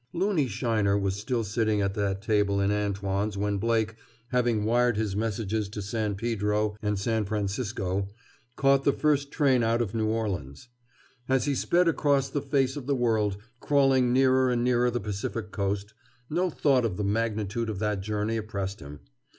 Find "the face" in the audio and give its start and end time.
12.29-12.75